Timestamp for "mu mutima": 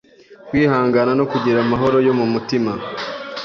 2.19-2.71